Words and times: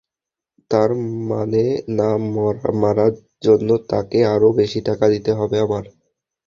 তার 0.71 0.89
মানে 1.29 1.63
না 1.97 2.09
মারার 2.81 3.13
জন্য 3.43 3.69
তোকে 3.89 4.19
আরো 4.33 4.49
বেশি 4.59 4.79
টাকা 4.87 5.05
দিতে 5.13 5.31
হবে 5.33 5.57
আমার। 5.59 5.83